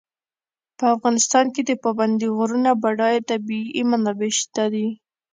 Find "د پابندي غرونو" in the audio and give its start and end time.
1.65-2.71